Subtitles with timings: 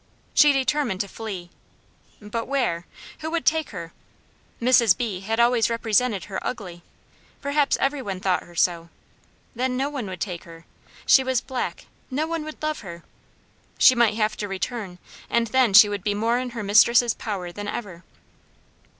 [0.33, 1.51] She determined to flee.
[2.19, 2.87] But where?
[3.19, 3.93] Who would take her?
[4.59, 4.97] Mrs.
[4.97, 5.19] B.
[5.19, 6.81] had always represented her ugly.
[7.39, 8.89] Perhaps every one thought her so.
[9.53, 10.65] Then no one would take her.
[11.05, 13.03] She was black, no one would love her.
[13.77, 14.97] She might have to return,
[15.29, 18.03] and then she would be more in her mistress' power than ever.